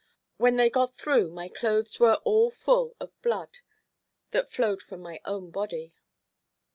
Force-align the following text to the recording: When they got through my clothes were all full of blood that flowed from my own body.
When 0.37 0.55
they 0.55 0.71
got 0.71 0.95
through 0.95 1.29
my 1.29 1.47
clothes 1.47 1.99
were 1.99 2.15
all 2.23 2.49
full 2.49 2.95
of 2.99 3.11
blood 3.21 3.59
that 4.31 4.49
flowed 4.49 4.81
from 4.81 5.01
my 5.03 5.21
own 5.25 5.51
body. 5.51 5.93